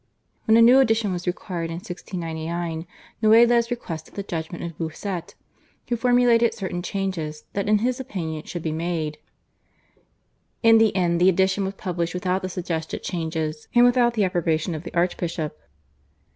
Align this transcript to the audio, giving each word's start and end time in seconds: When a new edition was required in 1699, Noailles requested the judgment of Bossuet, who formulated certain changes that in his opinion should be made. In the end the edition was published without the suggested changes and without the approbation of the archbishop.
When 0.45 0.57
a 0.57 0.63
new 0.63 0.79
edition 0.79 1.13
was 1.13 1.27
required 1.27 1.69
in 1.69 1.75
1699, 1.75 2.87
Noailles 3.21 3.69
requested 3.69 4.15
the 4.15 4.23
judgment 4.23 4.63
of 4.63 4.75
Bossuet, 4.79 5.35
who 5.87 5.95
formulated 5.95 6.55
certain 6.55 6.81
changes 6.81 7.43
that 7.53 7.69
in 7.69 7.77
his 7.85 7.99
opinion 7.99 8.43
should 8.45 8.63
be 8.63 8.71
made. 8.71 9.19
In 10.63 10.79
the 10.79 10.95
end 10.95 11.21
the 11.21 11.29
edition 11.29 11.65
was 11.65 11.75
published 11.75 12.15
without 12.15 12.41
the 12.41 12.49
suggested 12.49 13.03
changes 13.03 13.67
and 13.75 13.85
without 13.85 14.15
the 14.15 14.23
approbation 14.23 14.73
of 14.73 14.81
the 14.81 14.93
archbishop. 14.95 15.55